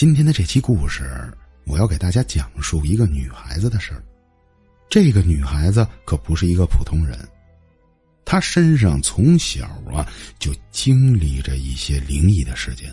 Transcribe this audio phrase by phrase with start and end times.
[0.00, 1.30] 今天的这期故事，
[1.66, 4.02] 我要给大家讲述一个女孩子的事儿。
[4.88, 7.18] 这个女孩子可不是一个普通人，
[8.24, 10.08] 她身上从小啊
[10.38, 12.90] 就经历着一些灵异的事件。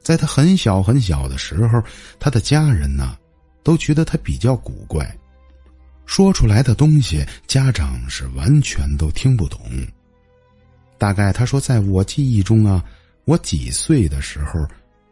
[0.00, 1.82] 在她很小很小的时候，
[2.18, 3.18] 她的家人呢
[3.62, 5.14] 都觉得她比较古怪，
[6.06, 9.60] 说出来的东西家长是完全都听不懂。
[10.96, 12.82] 大概她说，在我记忆中啊，
[13.26, 14.66] 我几岁的时候。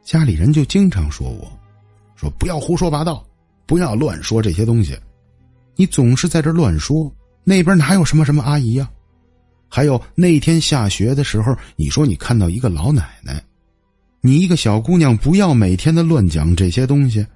[0.08, 1.52] 家里人就经常说我，
[2.16, 3.22] 说不要胡说八道，
[3.66, 4.98] 不要乱说这些东西。
[5.76, 8.90] 你总是在这乱说，那边哪有什么什么阿姨呀？
[9.68, 13.44] 还有那天下学的时候，你说你看到一个老奶奶，
[14.22, 17.26] 你一个小姑娘不要每天的乱讲这些东西。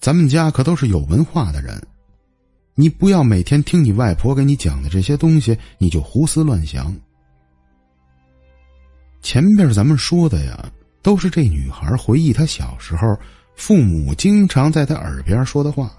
[0.00, 1.78] 咱们家可都是有文化的人，
[2.74, 6.90] 你不要每天听你外婆给你讲的这些东西，你就胡思乱想。
[9.20, 10.72] 前边咱们说的呀。
[11.02, 13.18] 都是这女孩回忆她小时候
[13.54, 15.92] 父母经常在她耳边说的话。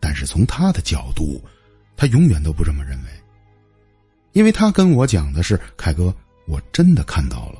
[0.00, 1.42] 但是从她的角度，
[1.96, 3.10] 她永远都不这么认为。
[4.32, 6.14] 因为她跟我讲的是：“凯哥，
[6.46, 7.58] 我真的看到了，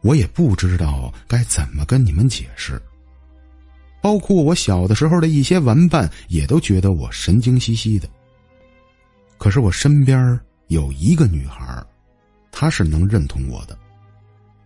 [0.00, 2.80] 我也不知道该怎么跟你们解释。”
[4.00, 8.08] 包括我小的时候的一些玩伴也都觉得我神经兮兮的。
[9.36, 11.84] 可是我身边有一个女孩，
[12.50, 13.78] 她是能认同我的。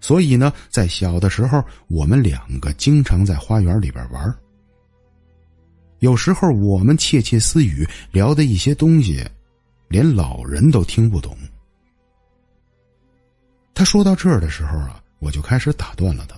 [0.03, 4.37] 所以呢，在小的时候，我们两个经常在花园里边玩。
[6.01, 9.25] 有时候我们窃窃私语聊的一些东西，
[9.87, 11.39] 连老人都听不懂。
[13.73, 16.37] 他说到这儿的时候啊，我就开始打断了他。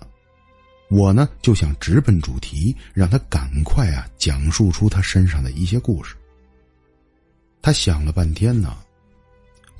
[0.90, 6.14] 我呢就想直奔主题，让他赶快啊讲述出他身上的一些故事。
[7.62, 8.76] 他想了半天呢，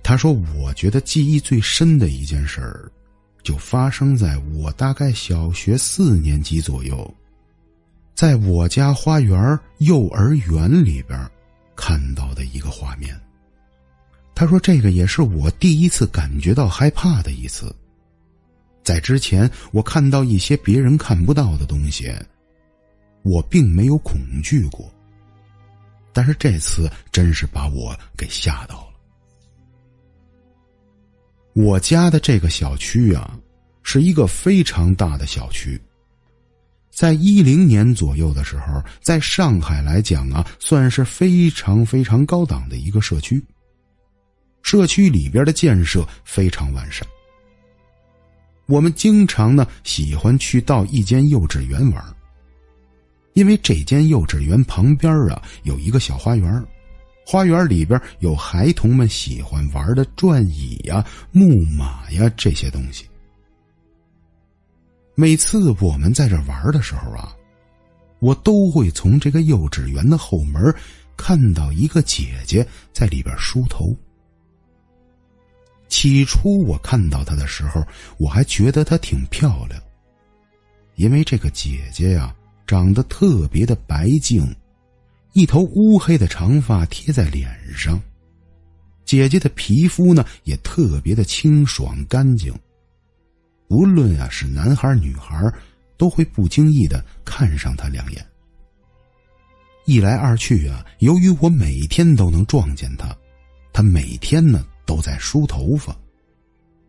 [0.02, 2.90] 他说：“我觉得记忆最深的一件事儿。”
[3.44, 7.14] 就发生在我大概小学四年级左右，
[8.14, 11.30] 在我家花园幼儿园里边
[11.76, 13.14] 看到的一个画面。
[14.34, 17.72] 他说：“这个也是我第一次感觉到害怕的一次。
[18.82, 22.12] 在之前，我看到一些别人看不到的东西，
[23.22, 24.90] 我并没有恐惧过。
[26.12, 28.93] 但是这次真是把我给吓到了。”
[31.54, 33.38] 我家的这个小区啊，
[33.84, 35.80] 是一个非常大的小区。
[36.90, 43.42] 在一零年左右的时候，在上海来讲啊，算是非常非常高档的一个社区。
[44.62, 47.06] 社区里边的建设非常完善。
[48.66, 52.04] 我们经常呢喜欢去到一间幼稚园玩，
[53.34, 56.66] 因为这间幼稚园旁边啊有一个小花园。
[57.26, 63.08] 花园里边有孩童们喜欢玩的转椅呀、木马呀这些东西。
[65.14, 67.34] 每次我们在这玩的时候啊，
[68.18, 70.74] 我都会从这个幼稚园的后门
[71.16, 73.96] 看到一个姐姐在里边梳头。
[75.88, 77.82] 起初我看到她的时候，
[78.18, 79.80] 我还觉得她挺漂亮，
[80.96, 82.34] 因为这个姐姐呀
[82.66, 84.44] 长得特别的白净。
[85.34, 88.00] 一头乌黑的长发贴在脸上，
[89.04, 92.54] 姐姐的皮肤呢也特别的清爽干净。
[93.66, 95.52] 无论啊是男孩女孩，
[95.96, 98.24] 都会不经意的看上她两眼。
[99.86, 103.12] 一来二去啊，由于我每天都能撞见她，
[103.72, 105.96] 她每天呢都在梳头发，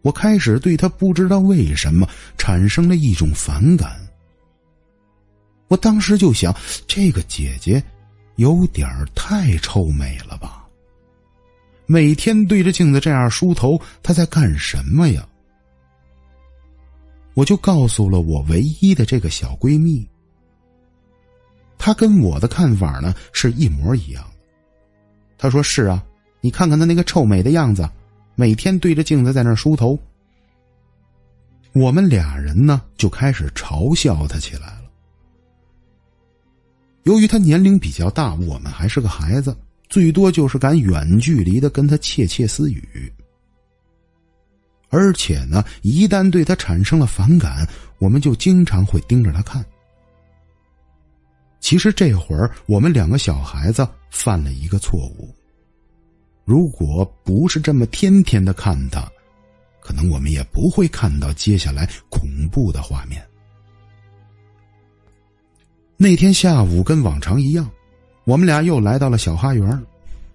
[0.04, 2.08] 我开始对她不知道为什么
[2.38, 4.00] 产生了一种反感。
[5.68, 7.84] 我当时就想，这个姐姐。
[8.36, 10.68] 有点太臭美了吧！
[11.86, 15.28] 每天对着镜子这样梳头，她在干什么呀？
[17.34, 20.08] 我就告诉了我唯一的这个小闺蜜，
[21.78, 24.46] 她跟我的看法呢是一模一样的。
[25.38, 26.04] 她说：“是啊，
[26.42, 27.88] 你看看她那个臭美的样子，
[28.36, 30.00] 每天对着镜子在那梳头。”
[31.74, 34.85] 我们俩人呢就开始嘲笑她起来了。
[37.06, 39.56] 由于他年龄比较大，我们还是个孩子，
[39.90, 43.12] 最多就是敢远距离的跟他窃窃私语。
[44.90, 47.68] 而且呢，一旦对他产生了反感，
[48.00, 49.64] 我们就经常会盯着他看。
[51.60, 55.34] 其实这会儿我们两个小孩子犯了一个错误，
[56.44, 59.08] 如果不是这么天天的看他，
[59.80, 63.24] 可能我们也不会看到接下来恐怖的画面。
[65.98, 67.70] 那天下午跟往常一样，
[68.26, 69.86] 我们俩又来到了小花园，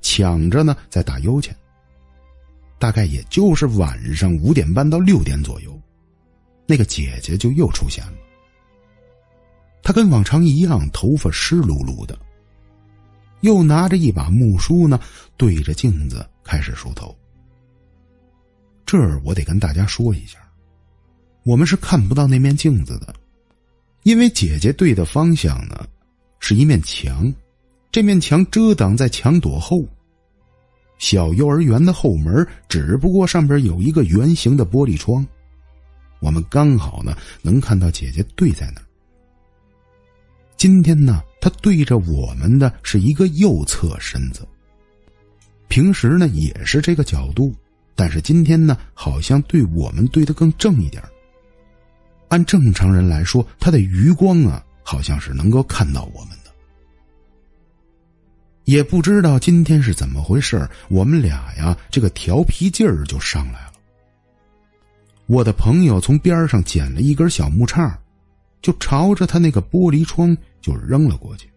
[0.00, 1.54] 抢着呢在打油钱。
[2.78, 5.78] 大概也就是晚上五点半到六点左右，
[6.66, 8.12] 那个姐姐就又出现了。
[9.82, 12.18] 她跟往常一样，头发湿漉漉的，
[13.42, 14.98] 又拿着一把木梳呢，
[15.36, 17.14] 对着镜子开始梳头。
[18.86, 20.38] 这儿我得跟大家说一下，
[21.42, 23.14] 我们是看不到那面镜子的，
[24.02, 25.86] 因为姐姐对的方向呢
[26.38, 27.32] 是一面墙，
[27.92, 29.84] 这面墙遮挡在墙垛后。
[30.98, 35.26] 小幼儿园的后门只不过上边有一个圆形的玻璃窗，
[36.20, 38.84] 我们刚好呢能看到姐姐对在那儿。
[40.56, 44.46] 今天呢，她对着我们的是一个右侧身子，
[45.68, 47.54] 平时呢也是这个角度，
[47.94, 51.02] 但是今天呢好像对我们对的更正一点。
[52.30, 56.50] 按正常人来说，他的余光啊好像是能够看到我们的。
[58.64, 63.72] 也不知道今天是怎么回事我们俩呀，这个调皮劲儿就上来了。
[65.26, 67.98] 我的朋友从边上捡了一根小木叉，
[68.62, 71.48] 就朝着他那个玻璃窗就扔了过去。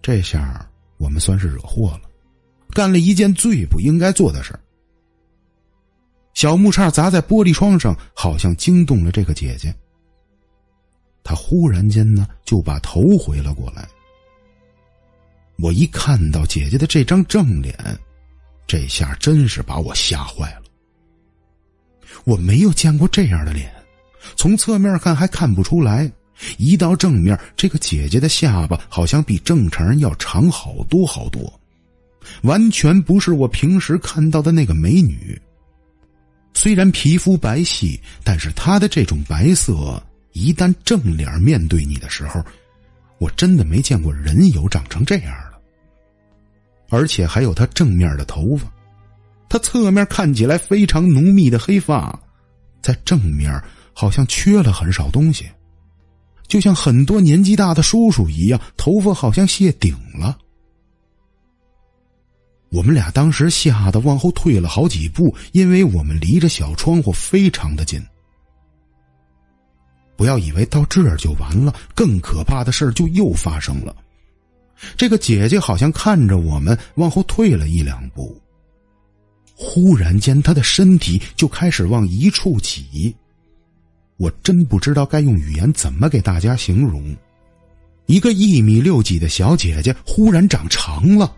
[0.00, 2.10] 这下我们算是惹祸了，
[2.70, 4.58] 干了一件最不应该做的事
[6.42, 9.72] 小木叉砸在玻璃窗上，好像惊动了这个姐姐。
[11.22, 13.86] 她忽然间呢，就把头回了过来。
[15.60, 17.78] 我一看到姐姐的这张正脸，
[18.66, 20.62] 这下真是把我吓坏了。
[22.24, 23.72] 我没有见过这样的脸，
[24.34, 26.10] 从侧面看还看不出来，
[26.58, 31.60] 一到正面，这个姐姐的下巴好像比正常人要长好多好多，
[32.42, 35.40] 完全不是我平时看到的那个美女。
[36.54, 40.02] 虽然皮肤白皙，但是他的这种白色，
[40.32, 42.44] 一旦正脸面对你的时候，
[43.18, 45.60] 我真的没见过人有长成这样的。
[46.90, 48.70] 而且还有他正面的头发，
[49.48, 52.18] 他侧面看起来非常浓密的黑发，
[52.82, 53.50] 在正面
[53.94, 55.46] 好像缺了很少东西，
[56.46, 60.38] 就像很多年纪大的叔叔一样，头发好像谢顶了。
[62.72, 68.02] 我们俩当时吓得往后退了好几步，因为我们离着小窗户非常的近。
[70.16, 73.94] 不要以为到这儿就完了，更可怕的事就又发生了。
[74.96, 78.40] 这个姐姐好像看着我们往后退了一两步，
[79.54, 83.14] 忽然间她的身体就开始往一处挤，
[84.16, 87.14] 我真不知道该用语言怎么给大家形容。
[88.06, 91.36] 一个一米六几的小姐姐忽然长长了，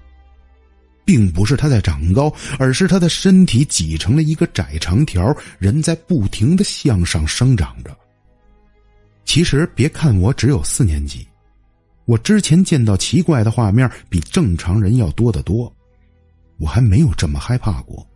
[1.05, 7.97] 并不是他在长高，而是他的身体挤成了一个窄长条，人在不停的向上生长着。
[9.25, 11.27] 其实别看我只有四年级。
[12.06, 15.75] 我之前见到奇怪的画面比正常人要多得多，
[16.59, 18.06] 我还没有这么害怕过。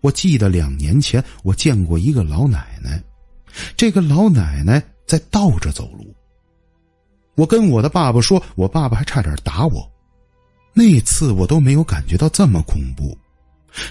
[0.00, 3.02] 我记得两年前我见过一个老奶奶，
[3.76, 6.14] 这个老奶奶在倒着走路。
[7.34, 9.90] 我跟我的爸爸说，我爸爸还差点打我。
[10.74, 13.16] 那次我都没有感觉到这么恐怖。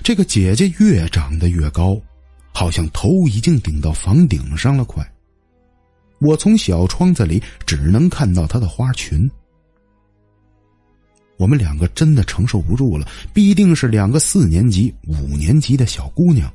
[0.04, 2.00] 这个姐姐越长得越高，
[2.52, 5.06] 好像头已经顶到房顶上了，快。
[6.20, 9.30] 我从小窗子里只能看到她的花裙。
[11.38, 16.54] 我们两个真的承受不住了，必定是两个四年级、五年级的小姑娘。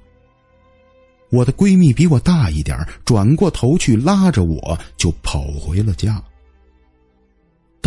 [1.30, 6.22] 我的闺蜜比我大一点，转过头去拉着我就跑回了家。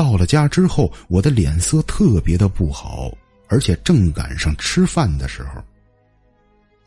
[0.01, 3.15] 到了家之后，我的脸色特别的不好，
[3.47, 5.63] 而且正赶上吃饭的时候，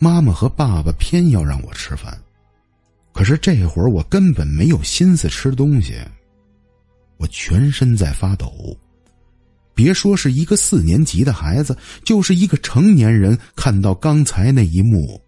[0.00, 2.20] 妈妈和爸爸偏要让我吃饭。
[3.12, 5.94] 可是这会儿我根本没有心思吃东西，
[7.16, 8.76] 我全身在发抖。
[9.74, 15.22] 别说是一个四年级的孩子，就是一个成年人看到刚才那一幕，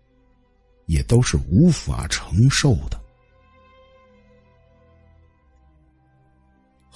[0.87, 3.01] 也都是无法承受的。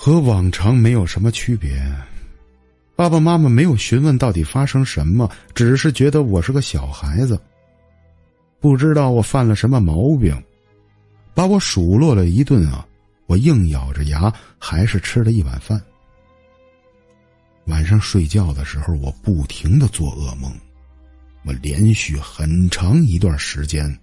[0.02, 1.78] 和往常没有什么区别，
[2.96, 7.38] 爸爸妈妈没有询问到底发生什么，只是觉得我是个小孩子，
[8.60, 10.34] 不知道我犯了什么毛病。
[11.34, 12.86] 把我数落了一顿啊！
[13.26, 15.78] 我硬咬着牙，还是吃了一碗饭。
[17.66, 20.50] 晚上睡觉的时候，我不停的做噩梦，
[21.44, 23.94] 我连续很长一段时间，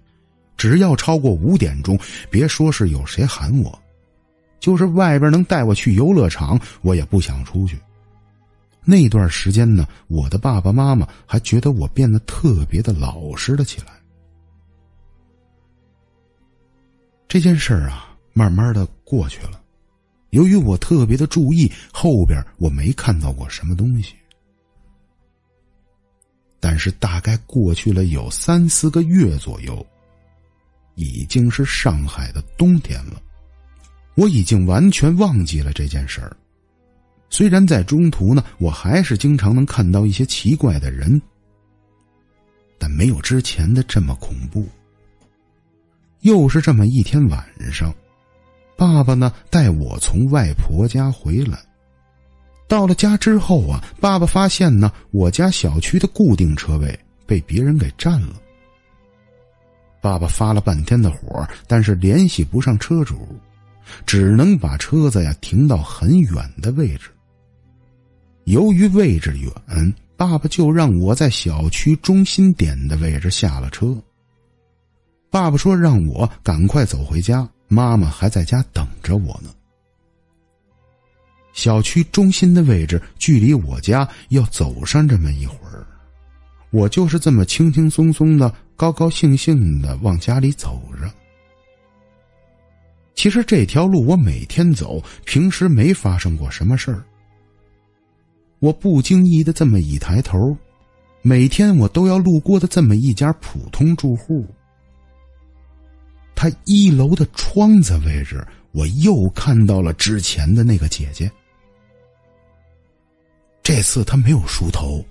[0.56, 1.98] 只要超过五点钟，
[2.30, 3.76] 别说是有谁喊我，
[4.60, 7.78] 就是外边能带我去游乐场，我也不想出去。
[8.84, 13.86] 那段时间呢，我的爸爸妈妈还觉得我变得特别的老实了起来。
[17.28, 19.60] 这件事儿啊，慢慢的过去了。
[20.30, 24.14] 由于我特别的注意，后边我没看到过什么东西。
[26.60, 29.86] 但是大概过去了有三四个月左右，
[30.96, 33.22] 已经是上海的冬天了。
[34.18, 36.36] 我已经完全忘记了这件事儿。
[37.30, 41.22] 虽然在中途呢，我还是经常能看到一些奇怪的人，
[42.80, 44.66] 但没有之前的这么恐怖。
[46.22, 47.94] 又是这么一天晚上，
[48.76, 51.56] 爸爸呢带我从外婆家回来。
[52.66, 58.34] 到了家之后啊，爸爸发现呢，我家小区的固定车位被别人给占了。
[60.00, 63.28] 爸爸发了半天的火，但是联系不上车主，
[64.06, 67.10] 只能把车子呀停到很远的位置。
[68.44, 73.96] 由于位置远，爸爸就让我在小区中心点的位置下了车。
[75.30, 79.50] 爸爸说让我赶快走回家，妈妈还在家等着我呢。
[81.52, 85.84] 小区中心的位置距离我家要走上这么一会儿，
[86.70, 91.12] 我就是这么轻轻松松的、高高兴兴的往家里走着。
[93.18, 97.02] 其实这条路我每天走，平时没发生过什么事儿。
[98.60, 100.56] 我不经意的这么一抬头，
[101.20, 104.46] 每天我都要路过的这么一家普通住户，
[106.36, 111.28] 他一楼的窗子位置，我又看到了之前的那个姐姐。
[113.64, 115.04] 这次他没有梳头，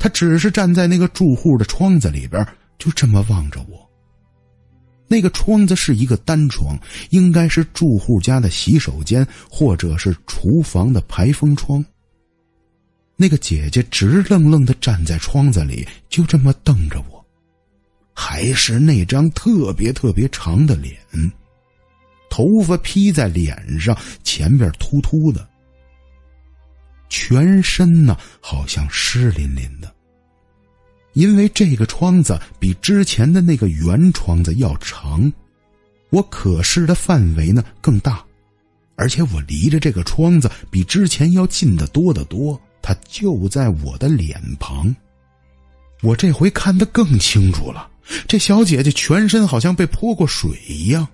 [0.00, 2.44] 他只是站在那个住户的窗子里边，
[2.76, 3.88] 就这么望着我。
[5.12, 6.74] 那个窗子是一个单窗，
[7.10, 11.84] 应该是住户家的洗手间或者是厨房的排风窗。
[13.14, 17.22] 那个姐姐直愣愣的站在窗子里，就这么瞪着我，
[18.14, 20.96] 还是那张特别特别长的脸，
[22.30, 25.46] 头发披在脸上，前边秃秃的，
[27.10, 29.91] 全身呢好像湿淋淋的。
[31.12, 35.32] 因为这个窗子比之前的那个圆窗子要长，
[36.10, 38.24] 我可视的范围呢更大，
[38.96, 42.60] 而且我离着这个窗子比之前要近得多得多。
[42.84, 44.92] 他就在我的脸旁，
[46.02, 47.88] 我这回看得更清楚了。
[48.26, 51.06] 这小姐姐全身好像被泼过水一样，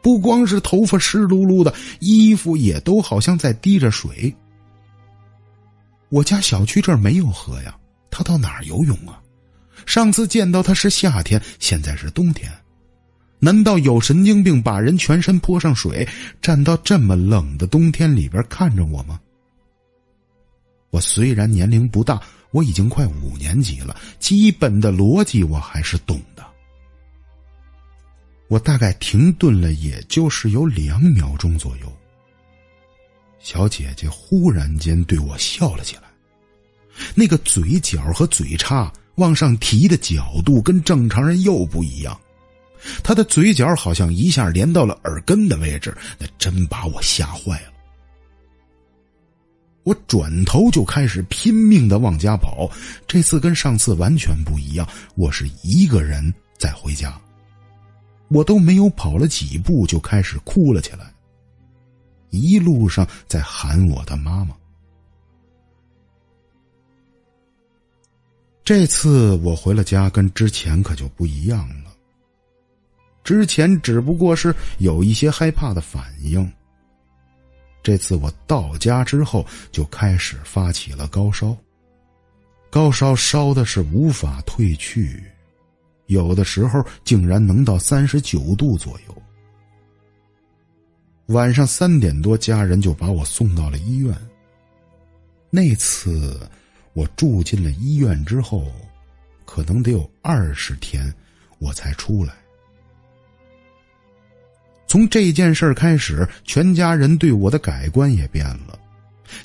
[0.00, 4.34] 不光是头发湿漉漉的，衣服也都好像在滴着水。
[6.08, 7.76] 我家小区这儿没有河呀，
[8.10, 9.20] 他到哪儿游泳啊？
[9.86, 12.52] 上次见到他是夏天，现在是冬天，
[13.38, 16.06] 难道有神经病把人全身泼上水，
[16.42, 19.20] 站到这么冷的冬天里边看着我吗？
[20.90, 26.44] 我虽然年龄不大，我已经快五年级了，基本的逻辑我还是懂的。
[28.48, 31.92] 我大概停顿了，也就是有两秒钟左右。
[33.38, 36.07] 小姐姐忽然间对我笑了起来，
[37.14, 42.18] 那个嘴角和嘴叉往上提的角度跟正常人又不一样，
[43.02, 47.72] 他的嘴角好像一下连到了耳根的位置，那真把我吓坏了。
[49.84, 52.70] 我转头就开始拼命的往家跑，
[53.06, 57.18] 这次跟上次完全不一样，我是一个人在回家。
[58.28, 61.10] 我都没有跑了几步，就开始哭了起来。
[62.28, 64.54] 一路上在喊我的妈妈。
[68.68, 71.90] 这次我回了家，跟之前可就不一样了。
[73.24, 76.52] 之前只不过是有一些害怕的反应。
[77.82, 81.56] 这次我到家之后就开始发起了高烧，
[82.68, 85.24] 高烧烧的是无法退去，
[86.04, 89.22] 有的时候竟然能到三十九度左右。
[91.28, 94.14] 晚上三点多，家人就把我送到了医院。
[95.48, 96.46] 那次
[96.98, 98.72] 我住进了医院之后，
[99.44, 101.14] 可能得有二十天，
[101.60, 102.34] 我才出来。
[104.88, 108.76] 从这件事开始，全家人对我的改观也变了，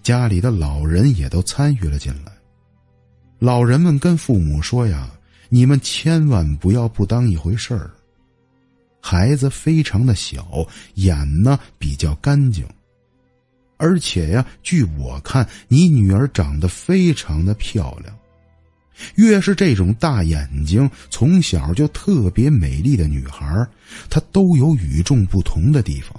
[0.01, 2.31] 家里的老人也都参与了进来。
[3.38, 5.12] 老人们跟父母说：“呀，
[5.50, 7.91] 你们千万不要不当一回事儿。
[9.00, 12.65] 孩子非常的小，眼呢比较干净，
[13.84, 18.18] 而且呀，据我看，你女儿长得非常的漂亮。”
[19.16, 23.68] 越是这种大眼睛、从小就特别美丽的女孩，
[24.10, 26.18] 她都有与众不同的地方。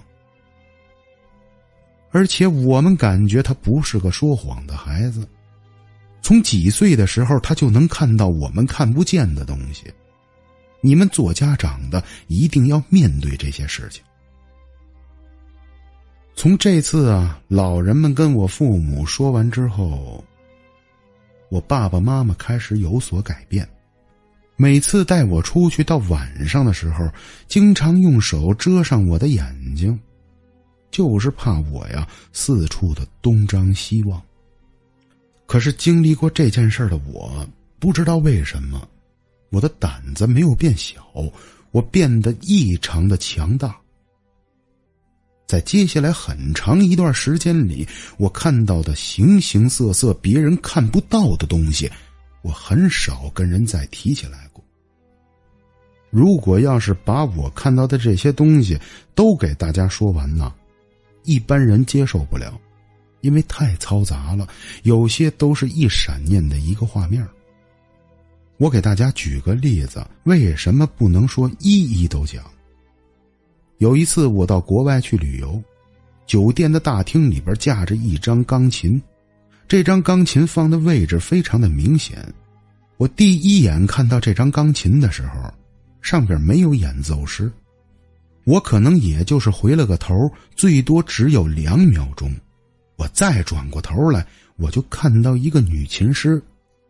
[2.10, 5.26] 而且我们感觉她不是个说谎的孩子。
[6.20, 9.84] 从几岁的时候，她就能看到我们看不见的东西。
[10.82, 14.02] 你们做家长的一定要面对这些事情。
[16.36, 20.22] 从这次啊，老人们跟我父母说完之后。
[21.50, 23.68] 我爸爸妈妈开始有所改变，
[24.56, 27.08] 每次带我出去到晚上的时候，
[27.46, 29.96] 经常用手遮上我的眼睛，
[30.90, 34.20] 就是怕我呀四处的东张西望。
[35.46, 37.46] 可是经历过这件事的我，
[37.78, 38.88] 不知道为什么，
[39.50, 41.06] 我的胆子没有变小，
[41.70, 43.76] 我变得异常的强大。
[45.46, 47.86] 在接下来很长一段时间里，
[48.16, 51.90] 我看到的形形色色别人看不到的东西，
[52.42, 54.64] 我很少跟人再提起来过。
[56.10, 58.78] 如果要是把我看到的这些东西
[59.14, 60.52] 都给大家说完呢，
[61.24, 62.58] 一般人接受不了，
[63.20, 64.48] 因为太嘈杂了，
[64.84, 67.26] 有些都是一闪念的一个画面。
[68.56, 72.44] 我给大家举个例子，为什么不能说一一都讲？
[73.78, 75.62] 有一次，我到国外去旅游，
[76.26, 79.00] 酒店的大厅里边架着一张钢琴，
[79.66, 82.24] 这张钢琴放的位置非常的明显。
[82.96, 85.52] 我第一眼看到这张钢琴的时候，
[86.00, 87.50] 上边没有演奏师，
[88.44, 92.32] 我可能也就是回了个头，最多只有两秒钟。
[92.96, 94.24] 我再转过头来，
[94.56, 96.40] 我就看到一个女琴师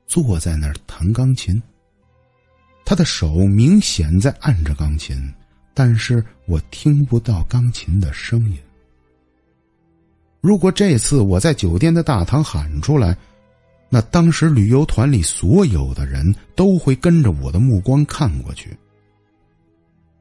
[0.06, 1.60] 坐在那儿弹钢琴，
[2.84, 5.16] 她的手明显在按着钢琴。
[5.74, 8.56] 但是我听不到钢琴的声音。
[10.40, 13.16] 如果这次我在酒店的大堂喊出来，
[13.88, 18.76] 那当时旅游团里所有的人都会跟着我的目光看过去。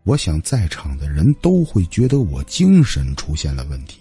[0.03, 3.99] 我想在场的人都会觉得我精神出现了问题。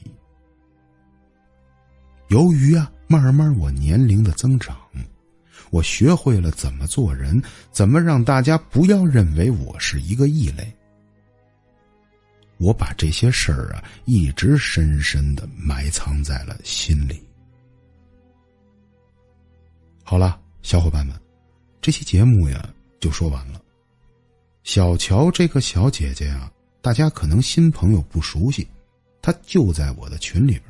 [2.28, 4.76] 由于啊，慢慢我年龄的增长，
[5.70, 10.74] 我学会了怎么做人，怎么让大家不要认为我是一个异类。
[12.62, 17.20] 我把这些事儿啊，一直深深的埋藏在了心里。
[20.04, 21.14] 好了，小伙伴们，
[21.80, 23.60] 这期节目呀就说完了。
[24.62, 26.48] 小乔这个小姐姐啊，
[26.80, 28.68] 大家可能新朋友不熟悉，
[29.20, 30.62] 她就在我的群里边。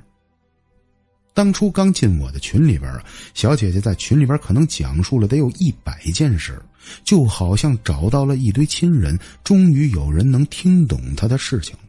[1.34, 6.58] 当初刚进我的群里边啊，小姐姐在群里边可能讲述了得有一百件事。
[7.04, 11.80] 就好像找到了一堆亲人，终于有人能听懂他的事情了。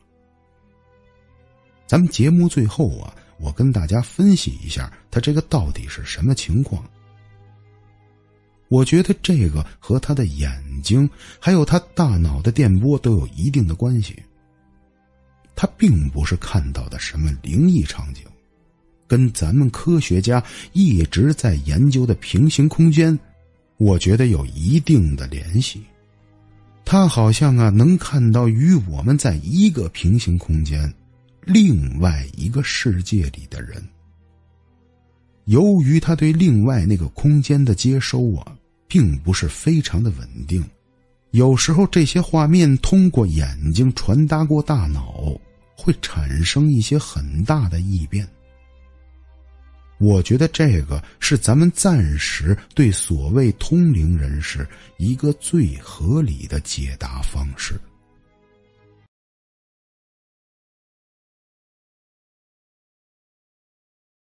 [1.86, 6.84] 咱们节目最后啊，我跟大家分析一下他这个到底是什么情况。
[8.70, 11.08] 我觉得这个和他的眼睛
[11.40, 14.16] 还有他大脑的电波都有一定的关系。
[15.56, 18.24] 他并不是看到的什么灵异场景，
[19.06, 23.18] 跟咱们科学家一直在研究的平行空间。
[23.84, 25.84] 我觉得有一定的联系，
[26.86, 30.92] 他好像啊能看到与我们在一个平行空间、
[31.46, 33.84] 另外一个世界里的人。
[35.48, 38.56] 由于他对另外那个空间的接收啊，
[38.88, 40.64] 并不是非常的稳定，
[41.32, 45.38] 有时候这些画面通过眼睛传达过大脑，
[45.76, 48.26] 会产生一些很大的异变。
[50.04, 57.80] 我觉得这个是咱们暂时对所谓通灵人士一个最合理的解答方式。